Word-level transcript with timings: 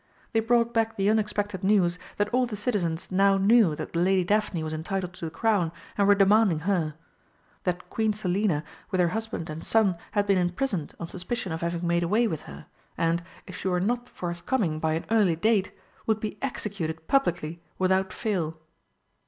They 0.33 0.39
brought 0.39 0.73
back 0.73 0.95
the 0.95 1.11
unexpected 1.11 1.63
news 1.63 1.99
that 2.17 2.33
all 2.33 2.47
the 2.47 2.55
citizens 2.55 3.11
now 3.11 3.37
knew 3.37 3.75
that 3.75 3.93
the 3.93 3.99
Lady 3.99 4.23
Daphne 4.23 4.63
was 4.63 4.73
entitled 4.73 5.13
to 5.13 5.25
the 5.25 5.29
Crown 5.29 5.71
and 5.95 6.07
were 6.07 6.15
demanding 6.15 6.61
her; 6.61 6.95
that 7.65 7.87
Queen 7.91 8.11
Selina, 8.11 8.63
with 8.89 8.99
her 8.99 9.09
husband 9.09 9.47
and 9.47 9.63
son, 9.63 9.95
had 10.13 10.25
been 10.25 10.39
imprisoned 10.39 10.95
on 10.99 11.07
suspicion 11.07 11.51
of 11.51 11.61
having 11.61 11.85
made 11.85 12.01
away 12.01 12.27
with 12.27 12.41
her, 12.49 12.65
and, 12.97 13.21
if 13.45 13.55
she 13.55 13.67
were 13.67 13.79
not 13.79 14.09
forthcoming 14.09 14.79
by 14.79 14.93
an 14.95 15.05
early 15.11 15.35
date, 15.35 15.71
would 16.07 16.19
be 16.19 16.39
executed 16.41 17.07
publicly 17.07 17.61
without 17.77 18.11
fail. 18.11 18.57